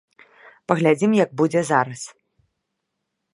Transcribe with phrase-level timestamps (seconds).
[0.71, 2.01] Паглядзім як будзе зараз.